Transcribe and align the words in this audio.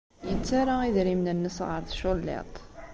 Yettarra 0.29 0.75
idrimen-nnes 0.87 1.57
ɣer 1.67 1.81
tculliḍt. 1.85 2.55